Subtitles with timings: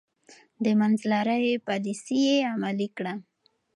[0.63, 3.13] د منځلارۍ پاليسي يې عملي کړه.